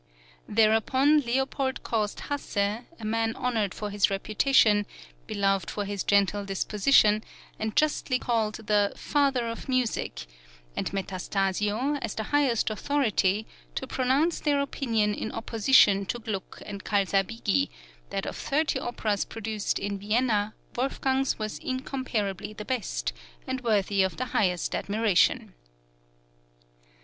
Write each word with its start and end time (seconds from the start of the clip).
Thereupon 0.49 1.19
Leopold 1.19 1.83
caused 1.83 2.21
Hasse, 2.21 2.57
a 2.57 3.05
man 3.05 3.35
honoured 3.35 3.71
for 3.75 3.91
his 3.91 4.09
reputation, 4.09 4.87
beloved 5.27 5.69
for 5.69 5.85
his 5.85 6.03
gentle 6.03 6.43
disposition, 6.43 7.23
and 7.59 7.75
justly 7.75 8.17
called 8.17 8.55
the 8.65 8.93
"father 8.95 9.47
of 9.47 9.69
music," 9.69 10.25
and 10.75 10.91
Metastasio, 10.91 11.99
as 12.01 12.15
the 12.15 12.23
{PROFESSIONAL 12.23 12.27
INTRIGUES.} 12.33 12.33
(71) 12.33 12.45
highest 12.65 12.69
authority, 12.71 13.47
to 13.75 13.85
pronounce 13.85 14.39
their 14.39 14.59
opinion 14.59 15.13
in 15.13 15.31
opposition 15.33 16.07
to 16.07 16.17
Gluck 16.17 16.63
and 16.65 16.83
Calsabigi, 16.83 17.69
that 18.09 18.25
of 18.25 18.35
thirty 18.35 18.79
operas 18.79 19.23
produced 19.23 19.77
in 19.77 19.99
Vienna 19.99 20.55
Wolfgang's 20.75 21.37
was 21.37 21.59
incomparably 21.59 22.53
the 22.53 22.65
best, 22.65 23.13
and 23.45 23.61
worthy 23.61 24.01
of 24.01 24.17
the 24.17 24.25
highest 24.33 24.73
admiration. 24.73 25.53